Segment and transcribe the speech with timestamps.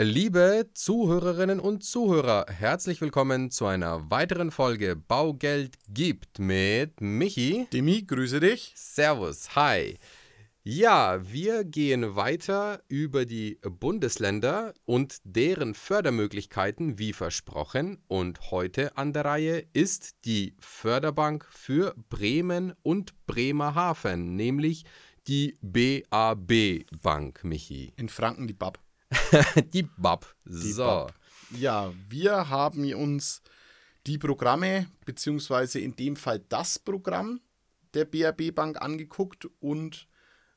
[0.00, 7.68] Liebe Zuhörerinnen und Zuhörer, herzlich willkommen zu einer weiteren Folge Baugeld gibt mit Michi.
[7.72, 8.72] Demi, grüße dich.
[8.74, 9.96] Servus, hi.
[10.64, 18.02] Ja, wir gehen weiter über die Bundesländer und deren Fördermöglichkeiten wie versprochen.
[18.08, 24.86] Und heute an der Reihe ist die Förderbank für Bremen und Bremerhaven, nämlich
[25.28, 27.92] die BAB Bank, Michi.
[27.96, 28.83] In Franken die BAB.
[29.72, 30.34] die BAP.
[30.44, 30.84] So.
[30.84, 31.14] BAP.
[31.50, 33.42] Ja, wir haben uns
[34.06, 37.40] die Programme, beziehungsweise in dem Fall das Programm
[37.94, 40.08] der BRB Bank angeguckt und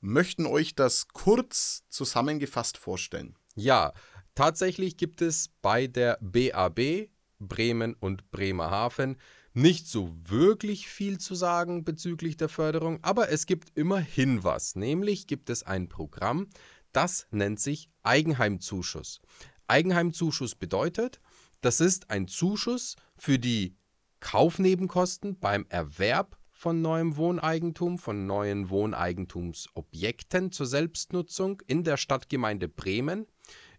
[0.00, 3.36] möchten euch das kurz zusammengefasst vorstellen.
[3.56, 3.92] Ja,
[4.34, 7.08] tatsächlich gibt es bei der BAB
[7.40, 9.16] Bremen und Bremerhaven
[9.52, 14.74] nicht so wirklich viel zu sagen bezüglich der Förderung, aber es gibt immerhin was.
[14.74, 16.48] Nämlich gibt es ein Programm,
[16.94, 19.20] das nennt sich Eigenheimzuschuss.
[19.66, 21.20] Eigenheimzuschuss bedeutet,
[21.60, 23.76] das ist ein Zuschuss für die
[24.20, 33.26] Kaufnebenkosten beim Erwerb von neuem Wohneigentum, von neuen Wohneigentumsobjekten zur Selbstnutzung in der Stadtgemeinde Bremen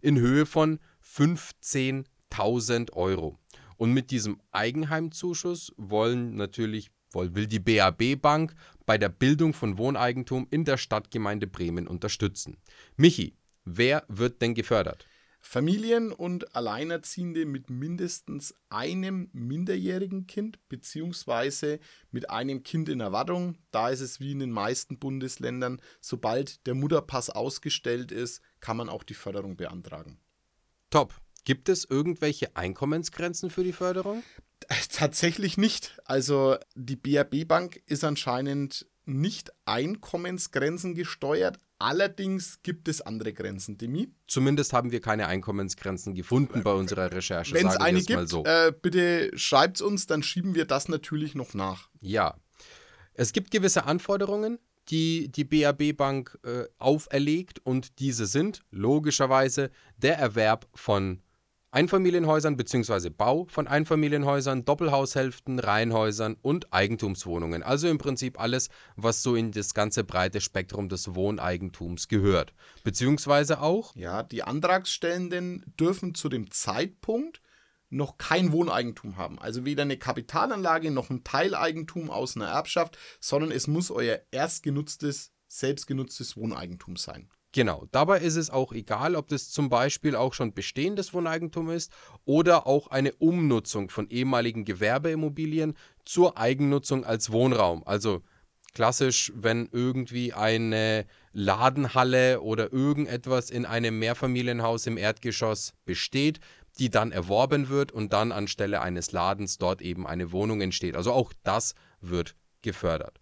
[0.00, 3.38] in Höhe von 15.000 Euro.
[3.76, 10.46] Und mit diesem Eigenheimzuschuss wollen natürlich will die BAB Bank bei der Bildung von Wohneigentum
[10.50, 12.58] in der Stadtgemeinde Bremen unterstützen.
[12.96, 15.06] Michi, wer wird denn gefördert?
[15.40, 21.78] Familien und Alleinerziehende mit mindestens einem minderjährigen Kind beziehungsweise
[22.10, 23.56] mit einem Kind in Erwartung.
[23.70, 28.88] Da ist es wie in den meisten Bundesländern, sobald der Mutterpass ausgestellt ist, kann man
[28.88, 30.18] auch die Förderung beantragen.
[30.90, 31.14] Top.
[31.44, 34.24] Gibt es irgendwelche Einkommensgrenzen für die Förderung?
[34.92, 35.98] Tatsächlich nicht.
[36.04, 41.60] Also die BRB Bank ist anscheinend nicht Einkommensgrenzen gesteuert.
[41.78, 44.08] Allerdings gibt es andere Grenzen, Demi.
[44.26, 47.54] Zumindest haben wir keine Einkommensgrenzen gefunden bei unserer Recherche.
[47.54, 48.44] Wenn es eine gibt, so.
[48.44, 51.90] äh, bitte schreibt es uns, dann schieben wir das natürlich noch nach.
[52.00, 52.36] Ja.
[53.12, 54.58] Es gibt gewisse Anforderungen,
[54.88, 61.20] die die BAB Bank äh, auferlegt und diese sind logischerweise der Erwerb von
[61.72, 63.10] Einfamilienhäusern bzw.
[63.10, 67.62] Bau von Einfamilienhäusern, Doppelhaushälften, Reihenhäusern und Eigentumswohnungen.
[67.62, 72.54] Also im Prinzip alles, was so in das ganze breite Spektrum des Wohneigentums gehört.
[72.84, 73.94] Beziehungsweise auch.
[73.94, 77.42] Ja, die Antragstellenden dürfen zu dem Zeitpunkt
[77.90, 79.38] noch kein Wohneigentum haben.
[79.38, 85.32] Also weder eine Kapitalanlage noch ein Teileigentum aus einer Erbschaft, sondern es muss euer erstgenutztes,
[85.48, 87.28] selbstgenutztes Wohneigentum sein.
[87.56, 91.90] Genau, dabei ist es auch egal, ob das zum Beispiel auch schon bestehendes Wohneigentum ist
[92.26, 95.72] oder auch eine Umnutzung von ehemaligen Gewerbeimmobilien
[96.04, 97.82] zur Eigennutzung als Wohnraum.
[97.86, 98.20] Also
[98.74, 106.40] klassisch, wenn irgendwie eine Ladenhalle oder irgendetwas in einem Mehrfamilienhaus im Erdgeschoss besteht,
[106.78, 110.94] die dann erworben wird und dann anstelle eines Ladens dort eben eine Wohnung entsteht.
[110.94, 113.18] Also auch das wird gefördert.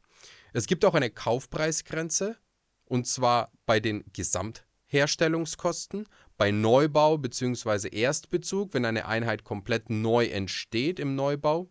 [0.53, 2.37] Es gibt auch eine Kaufpreisgrenze
[2.84, 6.06] und zwar bei den Gesamtherstellungskosten,
[6.37, 7.89] bei Neubau bzw.
[7.89, 11.71] Erstbezug, wenn eine Einheit komplett neu entsteht im Neubau,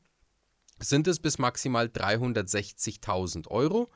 [0.79, 3.89] sind es bis maximal 360.000 Euro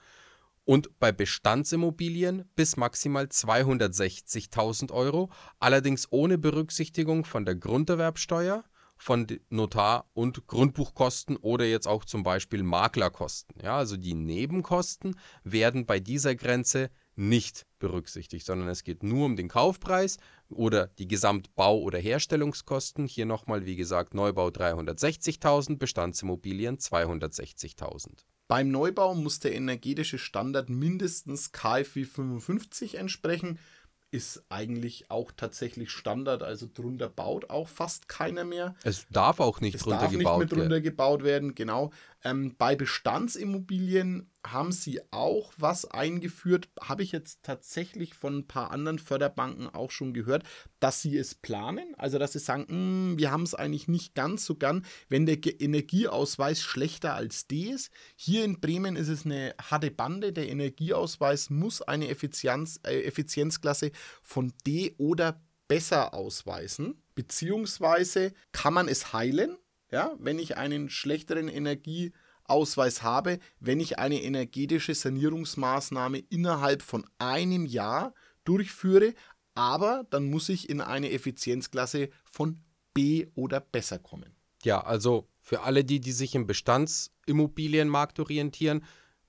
[0.65, 5.29] und bei Bestandsimmobilien bis maximal 260.000 Euro,
[5.59, 8.63] allerdings ohne Berücksichtigung von der Grunderwerbsteuer,
[8.97, 13.55] von Notar- und Grundbuchkosten oder jetzt auch zum Beispiel Maklerkosten.
[13.61, 19.35] Ja, also die Nebenkosten werden bei dieser Grenze nicht berücksichtigt, sondern es geht nur um
[19.35, 20.17] den Kaufpreis
[20.49, 23.07] oder die Gesamtbau- oder Herstellungskosten.
[23.07, 28.25] Hier nochmal, wie gesagt, Neubau 360.000, Bestandsimmobilien 260.000.
[28.47, 33.59] Beim Neubau muss der energetische Standard mindestens KfW 55 entsprechen
[34.09, 38.75] ist eigentlich auch tatsächlich Standard, also drunter baut auch fast keiner mehr.
[38.83, 41.91] Es darf auch nicht es drunter darf gebaut nicht mehr drunter gebaut werden, genau.
[42.23, 48.71] Ähm, bei Bestandsimmobilien haben sie auch was eingeführt, habe ich jetzt tatsächlich von ein paar
[48.71, 50.43] anderen Förderbanken auch schon gehört,
[50.79, 54.45] dass sie es planen, also dass sie sagen, hm, wir haben es eigentlich nicht ganz
[54.45, 57.91] so gern, wenn der Energieausweis schlechter als D ist.
[58.15, 63.91] Hier in Bremen ist es eine harte Bande, der Energieausweis muss eine Effizienz, äh, Effizienzklasse
[64.21, 69.57] von D oder besser ausweisen, beziehungsweise kann man es heilen,
[69.91, 77.65] ja, wenn ich einen schlechteren Energieausweis habe, wenn ich eine energetische Sanierungsmaßnahme innerhalb von einem
[77.65, 78.13] Jahr
[78.43, 79.13] durchführe,
[79.55, 82.63] aber dann muss ich in eine Effizienzklasse von
[82.93, 84.35] B oder besser kommen.
[84.63, 88.83] Ja, also für alle die, die sich im Bestandsimmobilienmarkt orientieren,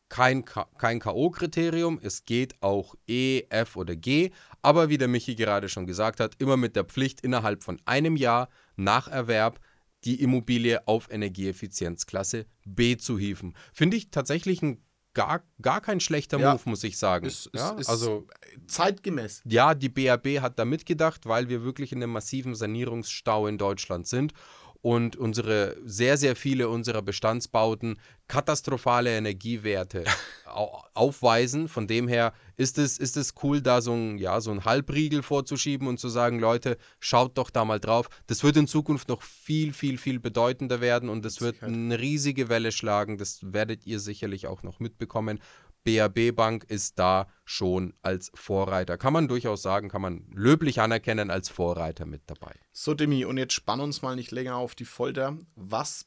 [0.08, 1.98] kein, kein K.O.-Kriterium.
[2.02, 4.30] Es geht auch E, F oder G.
[4.62, 8.16] Aber wie der Michi gerade schon gesagt hat, immer mit der Pflicht, innerhalb von einem
[8.16, 9.60] Jahr nach Erwerb
[10.04, 13.54] die Immobilie auf Energieeffizienzklasse B zu hieven.
[13.72, 14.82] Finde ich tatsächlich ein
[15.14, 17.26] gar, gar kein schlechter ja, Move, muss ich sagen.
[17.26, 18.26] Ist, ja, ist, also
[18.68, 19.42] zeitgemäß.
[19.44, 24.06] Ja, die BAB hat da mitgedacht, weil wir wirklich in einem massiven Sanierungsstau in Deutschland
[24.06, 24.32] sind
[24.80, 27.98] und unsere sehr, sehr viele unserer Bestandsbauten
[28.28, 30.04] katastrophale Energiewerte
[30.94, 31.68] aufweisen.
[31.68, 35.22] Von dem her ist es, ist es cool, da so ein, ja, so ein Halbriegel
[35.22, 38.08] vorzuschieben und zu sagen, Leute, schaut doch da mal drauf.
[38.26, 42.48] Das wird in Zukunft noch viel, viel, viel bedeutender werden und es wird eine riesige
[42.48, 43.18] Welle schlagen.
[43.18, 45.40] Das werdet ihr sicherlich auch noch mitbekommen.
[45.88, 48.98] BAB Bank ist da schon als Vorreiter.
[48.98, 52.54] Kann man durchaus sagen, kann man löblich anerkennen als Vorreiter mit dabei.
[52.72, 55.38] So, Demi, und jetzt spann uns mal nicht länger auf die Folter.
[55.54, 56.06] Was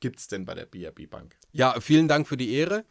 [0.00, 1.38] gibt es denn bei der BAB Bank?
[1.52, 2.84] Ja, vielen Dank für die Ehre.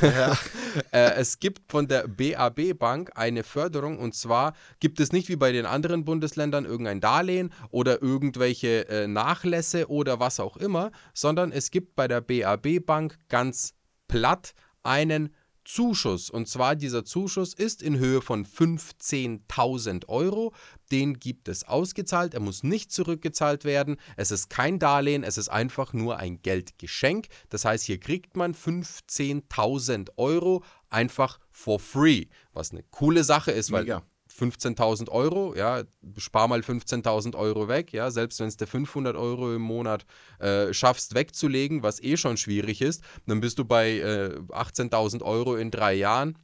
[0.00, 0.38] Ja.
[0.92, 5.34] Äh, es gibt von der BAB Bank eine Förderung und zwar gibt es nicht wie
[5.34, 11.52] bei den anderen Bundesländern irgendein Darlehen oder irgendwelche äh, Nachlässe oder was auch immer, sondern
[11.52, 13.74] es gibt bei der BAB Bank ganz
[14.08, 14.52] platt
[14.82, 15.34] einen
[15.68, 16.30] Zuschuss.
[16.30, 20.54] Und zwar dieser Zuschuss ist in Höhe von 15.000 Euro.
[20.90, 22.32] Den gibt es ausgezahlt.
[22.32, 23.98] Er muss nicht zurückgezahlt werden.
[24.16, 27.28] Es ist kein Darlehen, es ist einfach nur ein Geldgeschenk.
[27.50, 33.70] Das heißt, hier kriegt man 15.000 Euro einfach for free, was eine coole Sache ist,
[33.70, 34.02] weil Mega.
[34.38, 35.82] 15.000 Euro, ja,
[36.16, 40.06] spar mal 15.000 Euro weg, ja, selbst wenn es der 500 Euro im Monat
[40.38, 45.56] äh, schaffst wegzulegen, was eh schon schwierig ist, dann bist du bei äh, 18.000 Euro
[45.56, 46.38] in drei Jahren.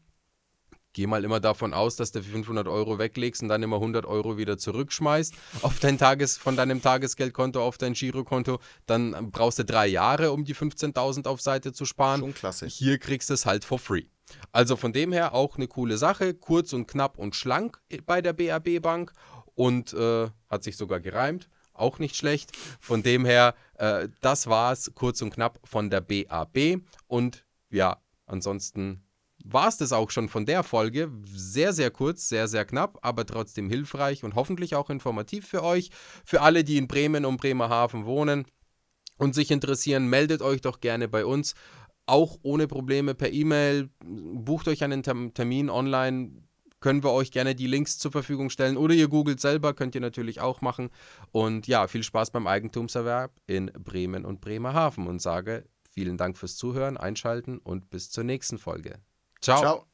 [0.95, 4.39] Geh mal immer davon aus, dass du 500 Euro weglegst und dann immer 100 Euro
[4.39, 8.61] wieder zurückschmeißt auf dein Tages, von deinem Tagesgeldkonto auf dein Girokonto.
[8.87, 12.21] Dann brauchst du drei Jahre, um die 15.000 auf Seite zu sparen.
[12.21, 12.67] Schon klasse.
[12.67, 14.05] Hier kriegst du es halt for free.
[14.55, 18.33] Also von dem her auch eine coole Sache, kurz und knapp und schlank bei der
[18.33, 19.13] BAB Bank
[19.57, 22.53] und äh, hat sich sogar gereimt, auch nicht schlecht.
[22.79, 29.03] Von dem her, äh, das es kurz und knapp von der BAB und ja, ansonsten
[29.45, 31.11] war es das auch schon von der Folge.
[31.27, 35.91] Sehr, sehr kurz, sehr, sehr knapp, aber trotzdem hilfreich und hoffentlich auch informativ für euch.
[36.25, 38.47] Für alle, die in Bremen und Bremerhaven wohnen
[39.19, 41.55] und sich interessieren, meldet euch doch gerne bei uns
[42.07, 43.91] auch ohne Probleme per E-Mail.
[44.05, 46.31] Bucht euch einen Termin online.
[46.81, 50.03] Können wir euch gerne die Links zur Verfügung stellen oder ihr googelt selber, könnt ihr
[50.03, 50.91] natürlich auch machen.
[51.33, 55.65] Und ja, viel Spaß beim Eigentumserwerb in Bremen und Bremerhaven und sage
[55.95, 58.99] vielen Dank fürs Zuhören, Einschalten und bis zur nächsten Folge.
[59.41, 59.61] Ciao.
[59.61, 59.94] Ciao.